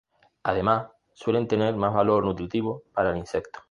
Además 0.41 0.87
suelen 1.13 1.47
tener 1.47 1.75
más 1.75 1.93
valor 1.93 2.25
nutritivo 2.25 2.81
para 2.95 3.11
el 3.11 3.17
insecto. 3.17 3.59